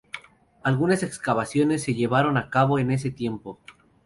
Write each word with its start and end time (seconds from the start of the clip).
Algunas 0.63 1.03
excavaciones 1.03 1.83
se 1.83 1.93
llevaron 1.93 2.35
a 2.37 2.49
cabo 2.49 2.79
en 2.79 2.89
ese 2.89 3.11
tiempo. 3.11 3.59